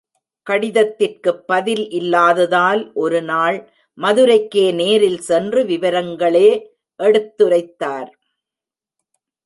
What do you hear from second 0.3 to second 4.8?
கடிதத்திற்குப் பதில் இல்லாததால் ஒரு நாள் மதுரைக்கே